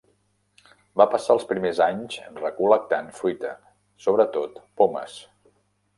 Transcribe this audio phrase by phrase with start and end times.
[1.01, 3.55] Va passar els primers anys recol·lectant fruita,
[4.07, 5.21] sobretot pomes.